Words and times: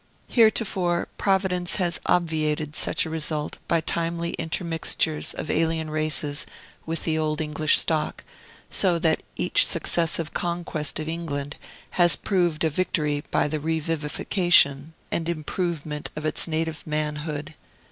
Heretofore 0.29 1.09
Providence 1.19 1.75
has 1.75 1.99
obviated 2.07 2.75
such 2.75 3.05
a 3.05 3.09
result 3.11 3.59
by 3.67 3.81
timely 3.81 4.31
intermixtures 4.39 5.35
of 5.35 5.51
alien 5.51 5.91
races 5.91 6.47
with 6.87 7.03
the 7.03 7.19
old 7.19 7.39
English 7.39 7.77
stock; 7.77 8.23
so 8.71 8.97
that 8.97 9.21
each 9.35 9.63
successive 9.67 10.33
conquest 10.33 10.99
of 10.99 11.07
England 11.07 11.55
has 12.01 12.15
proved 12.15 12.63
a 12.63 12.69
victory 12.71 13.23
by 13.29 13.47
the 13.47 13.59
revivification 13.59 14.93
and 15.11 15.29
improvement 15.29 16.09
of 16.15 16.25
its 16.25 16.47
native 16.47 16.87
manhood. 16.87 17.53